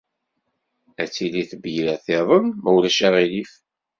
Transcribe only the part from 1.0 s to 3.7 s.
Ad tili tebyirt-iḍen ma ulac aɣilif?